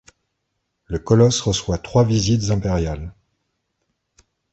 [0.87, 3.13] Le colosse reçoit trois visites impériales.